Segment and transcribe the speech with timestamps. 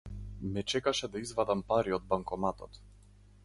[0.53, 2.85] Ме чекаше да извадам пари од банкоматот.